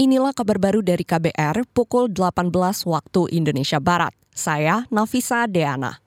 Inilah 0.00 0.32
kabar 0.32 0.56
baru 0.56 0.80
dari 0.80 1.04
KBR 1.04 1.76
pukul 1.76 2.08
18 2.08 2.48
waktu 2.88 3.36
Indonesia 3.36 3.76
Barat. 3.84 4.16
Saya 4.32 4.88
Nafisa 4.88 5.44
Deana. 5.44 6.00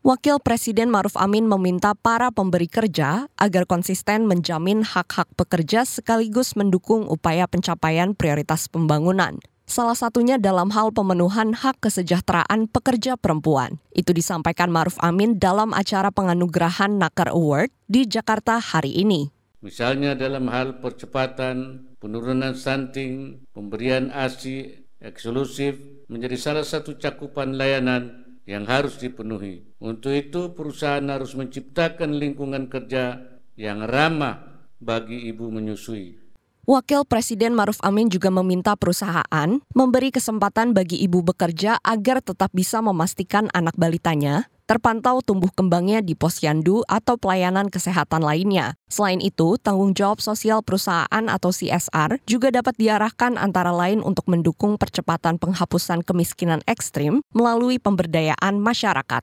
Wakil 0.00 0.40
Presiden 0.40 0.88
Maruf 0.88 1.12
Amin 1.20 1.44
meminta 1.44 1.92
para 1.92 2.32
pemberi 2.32 2.72
kerja 2.72 3.28
agar 3.36 3.68
konsisten 3.68 4.24
menjamin 4.24 4.80
hak-hak 4.80 5.28
pekerja 5.36 5.84
sekaligus 5.84 6.56
mendukung 6.56 7.04
upaya 7.04 7.44
pencapaian 7.44 8.16
prioritas 8.16 8.64
pembangunan. 8.64 9.36
Salah 9.68 9.96
satunya 9.96 10.40
dalam 10.40 10.72
hal 10.72 10.96
pemenuhan 10.96 11.52
hak 11.52 11.84
kesejahteraan 11.84 12.72
pekerja 12.72 13.20
perempuan. 13.20 13.76
Itu 13.92 14.16
disampaikan 14.16 14.72
Maruf 14.72 14.96
Amin 15.04 15.36
dalam 15.36 15.76
acara 15.76 16.08
penganugerahan 16.08 16.96
Nakar 16.96 17.36
Award 17.36 17.68
di 17.92 18.08
Jakarta 18.08 18.56
hari 18.56 18.96
ini. 19.04 19.33
Misalnya 19.64 20.12
dalam 20.12 20.52
hal 20.52 20.84
percepatan 20.84 21.88
penurunan 21.96 22.52
stunting, 22.52 23.48
pemberian 23.56 24.12
ASI 24.12 24.84
eksklusif 25.00 25.80
menjadi 26.12 26.36
salah 26.36 26.68
satu 26.68 27.00
cakupan 27.00 27.56
layanan 27.56 28.28
yang 28.44 28.68
harus 28.68 29.00
dipenuhi. 29.00 29.64
Untuk 29.80 30.12
itu 30.12 30.52
perusahaan 30.52 31.08
harus 31.08 31.32
menciptakan 31.32 32.12
lingkungan 32.20 32.68
kerja 32.68 33.24
yang 33.56 33.88
ramah 33.88 34.68
bagi 34.84 35.32
ibu 35.32 35.48
menyusui. 35.48 36.23
Wakil 36.64 37.04
Presiden 37.04 37.52
Maruf 37.52 37.76
Amin 37.84 38.08
juga 38.08 38.32
meminta 38.32 38.72
perusahaan 38.72 39.60
memberi 39.76 40.08
kesempatan 40.08 40.72
bagi 40.72 40.96
ibu 40.96 41.20
bekerja 41.20 41.76
agar 41.84 42.24
tetap 42.24 42.48
bisa 42.56 42.80
memastikan 42.80 43.52
anak 43.52 43.76
balitanya 43.76 44.48
terpantau 44.64 45.20
tumbuh 45.20 45.52
kembangnya 45.52 46.00
di 46.00 46.16
posyandu 46.16 46.80
atau 46.88 47.20
pelayanan 47.20 47.68
kesehatan 47.68 48.24
lainnya. 48.24 48.80
Selain 48.88 49.20
itu, 49.20 49.60
tanggung 49.60 49.92
jawab 49.92 50.24
sosial 50.24 50.64
perusahaan 50.64 51.28
atau 51.28 51.52
CSR 51.52 52.24
juga 52.24 52.48
dapat 52.48 52.72
diarahkan 52.80 53.36
antara 53.36 53.68
lain 53.68 54.00
untuk 54.00 54.24
mendukung 54.24 54.80
percepatan 54.80 55.36
penghapusan 55.36 56.00
kemiskinan 56.00 56.64
ekstrim 56.64 57.20
melalui 57.36 57.76
pemberdayaan 57.76 58.56
masyarakat. 58.56 59.20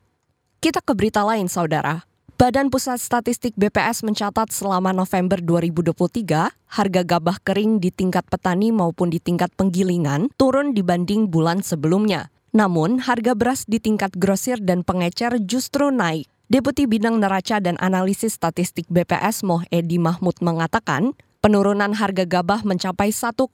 Kita 0.61 0.77
ke 0.85 0.93
berita 0.93 1.25
lain, 1.25 1.49
saudara. 1.49 2.10
Badan 2.41 2.73
Pusat 2.73 2.97
Statistik 2.97 3.53
BPS 3.53 4.01
mencatat 4.01 4.49
selama 4.49 4.89
November 4.97 5.37
2023, 5.45 6.49
harga 6.49 7.01
gabah 7.05 7.37
kering 7.37 7.77
di 7.77 7.93
tingkat 7.93 8.25
petani 8.25 8.73
maupun 8.73 9.13
di 9.13 9.21
tingkat 9.21 9.53
penggilingan 9.53 10.25
turun 10.41 10.73
dibanding 10.73 11.29
bulan 11.29 11.61
sebelumnya. 11.61 12.33
Namun, 12.49 12.97
harga 12.97 13.37
beras 13.37 13.69
di 13.69 13.77
tingkat 13.77 14.17
grosir 14.17 14.57
dan 14.57 14.81
pengecer 14.81 15.37
justru 15.45 15.93
naik. 15.93 16.25
Deputi 16.49 16.89
Bidang 16.89 17.21
Neraca 17.21 17.61
dan 17.61 17.77
Analisis 17.77 18.33
Statistik 18.33 18.89
BPS 18.89 19.45
Moh 19.45 19.61
Edi 19.69 20.01
Mahmud 20.01 20.33
mengatakan, 20.41 21.13
penurunan 21.45 21.93
harga 21.93 22.25
gabah 22.25 22.65
mencapai 22.65 23.13
1,94 23.13 23.53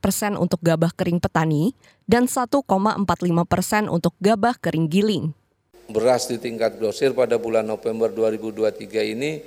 persen 0.00 0.40
untuk 0.40 0.64
gabah 0.64 0.96
kering 0.96 1.20
petani 1.20 1.76
dan 2.08 2.24
1,45 2.24 2.56
persen 3.44 3.92
untuk 3.92 4.16
gabah 4.24 4.56
kering 4.56 4.88
giling. 4.88 5.36
Beras 5.92 6.26
di 6.26 6.40
tingkat 6.40 6.80
grosir 6.80 7.12
pada 7.12 7.36
bulan 7.36 7.68
November 7.68 8.08
2023 8.08 9.12
ini 9.12 9.44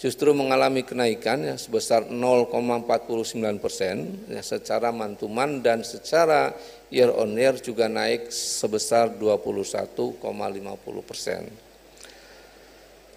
justru 0.00 0.32
mengalami 0.32 0.82
kenaikan 0.82 1.44
ya, 1.44 1.56
sebesar 1.60 2.08
0,49 2.08 3.62
persen 3.62 3.96
ya, 4.32 4.42
secara 4.42 4.90
mantuman 4.90 5.60
dan 5.60 5.84
secara 5.86 6.56
year 6.88 7.12
on 7.12 7.36
year 7.36 7.54
juga 7.60 7.86
naik 7.86 8.32
sebesar 8.32 9.12
21,50 9.20 10.20
persen. 11.04 11.46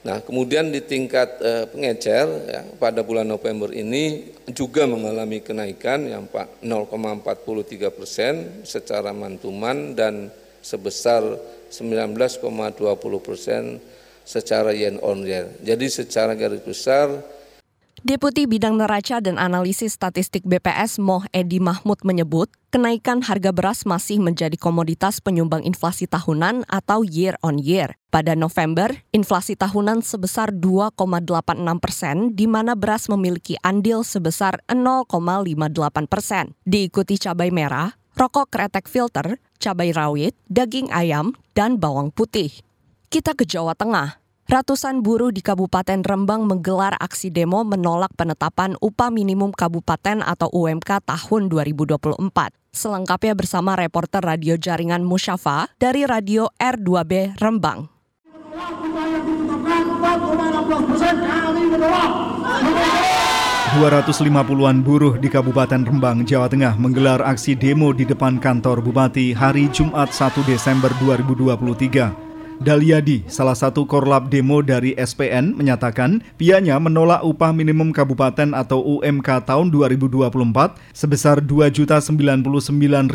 Nah, 0.08 0.24
kemudian 0.24 0.72
di 0.72 0.80
tingkat 0.80 1.42
eh, 1.44 1.66
pengecer 1.68 2.28
ya, 2.48 2.62
pada 2.80 3.04
bulan 3.04 3.28
November 3.28 3.74
ini 3.76 4.32
juga 4.56 4.88
mengalami 4.88 5.44
kenaikan 5.44 6.08
yang 6.08 6.24
0,43 6.32 7.92
persen 7.92 8.34
secara 8.64 9.12
mantuman 9.12 9.92
dan 9.98 10.32
sebesar 10.68 11.24
19,20 11.72 12.76
persen 13.24 13.80
secara 14.28 14.76
yen 14.76 15.00
on 15.00 15.24
year. 15.24 15.48
Jadi 15.64 15.88
secara 15.88 16.36
garis 16.36 16.60
besar 16.60 17.24
Deputi 18.06 18.46
Bidang 18.46 18.78
Neraca 18.78 19.18
dan 19.18 19.42
Analisis 19.42 19.98
Statistik 19.98 20.46
BPS 20.46 21.02
Moh 21.02 21.26
Edi 21.34 21.58
Mahmud 21.58 21.98
menyebut, 22.06 22.46
kenaikan 22.70 23.26
harga 23.26 23.50
beras 23.50 23.90
masih 23.90 24.22
menjadi 24.22 24.54
komoditas 24.54 25.18
penyumbang 25.18 25.66
inflasi 25.66 26.06
tahunan 26.06 26.62
atau 26.70 27.02
year 27.02 27.34
on 27.42 27.58
year. 27.58 27.98
Pada 28.14 28.38
November, 28.38 28.94
inflasi 29.18 29.58
tahunan 29.58 30.06
sebesar 30.06 30.54
2,86 30.54 31.58
persen, 31.82 32.16
di 32.38 32.46
mana 32.46 32.78
beras 32.78 33.10
memiliki 33.10 33.58
andil 33.66 34.06
sebesar 34.06 34.62
0,58 34.70 36.06
persen. 36.06 36.54
Diikuti 36.70 37.18
cabai 37.18 37.50
merah, 37.50 37.98
rokok 38.18 38.50
kretek 38.50 38.90
filter, 38.90 39.38
cabai 39.62 39.94
rawit, 39.94 40.34
daging 40.50 40.90
ayam, 40.90 41.38
dan 41.54 41.78
bawang 41.78 42.10
putih. 42.10 42.50
Kita 43.14 43.38
ke 43.38 43.46
Jawa 43.46 43.78
Tengah. 43.78 44.20
Ratusan 44.48 45.04
buruh 45.04 45.30
di 45.30 45.44
Kabupaten 45.44 46.02
Rembang 46.08 46.48
menggelar 46.48 46.96
aksi 46.98 47.28
demo 47.28 47.68
menolak 47.68 48.16
penetapan 48.16 48.80
upah 48.80 49.12
minimum 49.12 49.52
kabupaten 49.52 50.24
atau 50.24 50.48
UMK 50.56 51.04
tahun 51.04 51.52
2024. 51.52 52.16
Selengkapnya 52.72 53.36
bersama 53.36 53.76
reporter 53.76 54.24
radio 54.24 54.56
jaringan 54.56 55.04
Musyafa 55.04 55.68
dari 55.76 56.08
Radio 56.08 56.48
R2B 56.56 57.36
Rembang. 57.44 57.92
250-an 63.76 64.80
buruh 64.80 65.20
di 65.20 65.28
Kabupaten 65.28 65.84
Rembang, 65.84 66.24
Jawa 66.24 66.48
Tengah 66.48 66.80
menggelar 66.80 67.20
aksi 67.20 67.52
demo 67.52 67.92
di 67.92 68.08
depan 68.08 68.40
kantor 68.40 68.80
Bupati 68.80 69.36
hari 69.36 69.68
Jumat 69.76 70.08
1 70.08 70.40
Desember 70.48 70.88
2023. 71.04 72.64
Daliadi, 72.64 73.28
salah 73.28 73.60
satu 73.60 73.84
korlap 73.84 74.32
demo 74.32 74.64
dari 74.64 74.96
SPN, 74.96 75.52
menyatakan 75.60 76.24
pihaknya 76.40 76.80
menolak 76.80 77.20
upah 77.28 77.52
minimum 77.52 77.92
kabupaten 77.92 78.56
atau 78.56 78.80
UMK 78.80 79.44
tahun 79.44 79.68
2024 79.68 80.32
sebesar 80.96 81.44
Rp2.099.689 81.44 83.12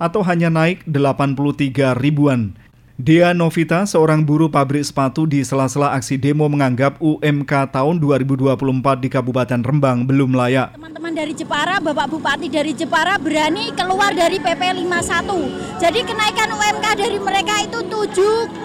atau 0.00 0.20
hanya 0.24 0.48
naik 0.48 0.88
83 0.88 2.00
ribuan. 2.00 2.56
Dea 2.94 3.34
Novita, 3.34 3.82
seorang 3.90 4.22
buruh 4.22 4.46
pabrik 4.46 4.86
sepatu 4.86 5.26
di 5.26 5.42
sela-sela 5.42 5.98
aksi 5.98 6.14
demo 6.14 6.46
menganggap 6.46 7.02
UMK 7.02 7.74
tahun 7.74 7.98
2024 7.98 8.54
di 9.02 9.10
Kabupaten 9.10 9.66
Rembang 9.66 10.06
belum 10.06 10.30
layak. 10.30 10.78
Teman-teman 10.78 11.10
dari 11.10 11.34
Jepara, 11.34 11.82
Bapak 11.82 12.06
Bupati 12.06 12.46
dari 12.46 12.70
Jepara 12.70 13.18
berani 13.18 13.74
keluar 13.74 14.14
dari 14.14 14.38
PP 14.38 14.86
51. 14.86 15.82
Jadi 15.82 16.00
kenaikan 16.06 16.54
UMK 16.54 16.86
dari 16.94 17.18
mereka 17.18 17.66
itu 17.66 17.82
7,8 17.82 18.62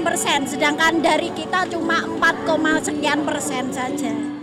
persen, 0.00 0.48
sedangkan 0.48 1.04
dari 1.04 1.28
kita 1.36 1.68
cuma 1.68 2.08
4, 2.08 2.88
sekian 2.88 3.20
persen 3.20 3.68
saja. 3.68 4.41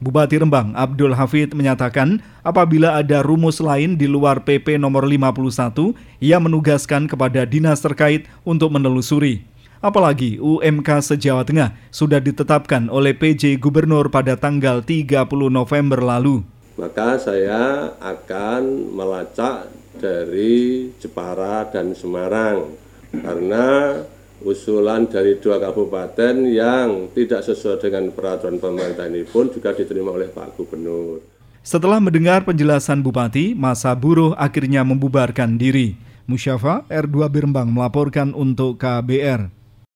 Bupati 0.00 0.40
Rembang 0.40 0.72
Abdul 0.72 1.12
Hafid 1.12 1.52
menyatakan 1.52 2.24
apabila 2.40 2.96
ada 2.96 3.20
rumus 3.20 3.60
lain 3.60 4.00
di 4.00 4.08
luar 4.08 4.48
PP 4.48 4.80
nomor 4.80 5.04
51, 5.04 5.92
ia 6.24 6.40
menugaskan 6.40 7.04
kepada 7.04 7.44
dinas 7.44 7.84
terkait 7.84 8.24
untuk 8.40 8.72
menelusuri. 8.72 9.44
Apalagi 9.84 10.40
UMK 10.40 11.04
se-Jawa 11.04 11.44
Tengah 11.44 11.76
sudah 11.92 12.16
ditetapkan 12.16 12.88
oleh 12.88 13.12
PJ 13.12 13.60
Gubernur 13.60 14.08
pada 14.08 14.40
tanggal 14.40 14.80
30 14.80 15.28
November 15.52 16.00
lalu. 16.00 16.48
Maka 16.80 17.20
saya 17.20 17.92
akan 18.00 18.96
melacak 18.96 19.68
dari 20.00 20.88
Jepara 20.96 21.68
dan 21.68 21.92
Semarang 21.92 22.72
karena 23.12 24.00
usulan 24.42 25.08
dari 25.08 25.36
dua 25.38 25.60
kabupaten 25.60 26.34
yang 26.48 27.12
tidak 27.12 27.44
sesuai 27.44 27.80
dengan 27.80 28.08
peraturan 28.12 28.56
pemerintah 28.56 29.06
ini 29.06 29.24
pun 29.28 29.52
juga 29.52 29.76
diterima 29.76 30.12
oleh 30.12 30.32
Pak 30.32 30.56
Gubernur. 30.56 31.20
Setelah 31.60 32.00
mendengar 32.00 32.48
penjelasan 32.48 33.04
Bupati, 33.04 33.52
masa 33.52 33.92
buruh 33.92 34.32
akhirnya 34.40 34.80
membubarkan 34.80 35.60
diri. 35.60 35.92
Musyafa 36.24 36.88
R2 36.88 37.28
Birembang 37.28 37.68
melaporkan 37.68 38.32
untuk 38.32 38.80
KBR. 38.80 39.59